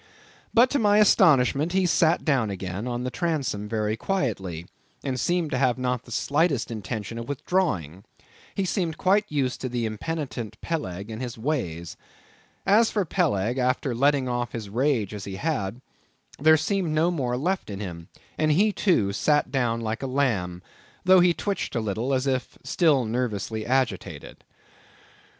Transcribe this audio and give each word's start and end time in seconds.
But 0.51 0.71
to 0.71 0.79
my 0.79 0.97
astonishment, 0.97 1.73
he 1.73 1.85
sat 1.85 2.25
down 2.25 2.49
again 2.49 2.87
on 2.87 3.03
the 3.03 3.11
transom 3.11 3.69
very 3.69 3.95
quietly, 3.95 4.65
and 5.03 5.19
seemed 5.19 5.51
to 5.51 5.59
have 5.59 5.77
not 5.77 6.05
the 6.05 6.11
slightest 6.11 6.71
intention 6.71 7.19
of 7.19 7.29
withdrawing. 7.29 8.03
He 8.55 8.65
seemed 8.65 8.97
quite 8.97 9.25
used 9.29 9.61
to 9.61 9.67
impenitent 9.85 10.59
Peleg 10.59 11.11
and 11.11 11.21
his 11.21 11.37
ways. 11.37 11.97
As 12.65 12.89
for 12.89 13.05
Peleg, 13.05 13.59
after 13.59 13.93
letting 13.93 14.27
off 14.27 14.53
his 14.53 14.69
rage 14.71 15.13
as 15.13 15.25
he 15.25 15.35
had, 15.35 15.81
there 16.39 16.57
seemed 16.57 16.93
no 16.93 17.11
more 17.11 17.37
left 17.37 17.69
in 17.69 17.79
him, 17.79 18.07
and 18.39 18.51
he, 18.53 18.71
too, 18.71 19.13
sat 19.13 19.51
down 19.51 19.81
like 19.81 20.01
a 20.01 20.07
lamb, 20.07 20.63
though 21.05 21.19
he 21.19 21.31
twitched 21.31 21.75
a 21.75 21.79
little 21.79 22.11
as 22.11 22.25
if 22.25 22.57
still 22.63 23.05
nervously 23.05 23.67
agitated. 23.67 24.43